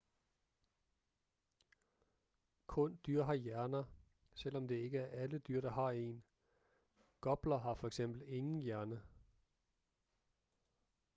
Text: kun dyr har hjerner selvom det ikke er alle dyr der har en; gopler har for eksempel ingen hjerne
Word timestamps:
kun 2.67 2.99
dyr 3.07 3.23
har 3.23 3.33
hjerner 3.33 3.83
selvom 4.33 4.67
det 4.67 4.75
ikke 4.75 4.97
er 4.99 5.21
alle 5.21 5.39
dyr 5.39 5.61
der 5.61 5.69
har 5.71 5.89
en; 5.89 6.23
gopler 7.21 7.57
har 7.57 7.75
for 7.75 7.87
eksempel 7.87 8.21
ingen 8.27 8.59
hjerne 8.61 9.01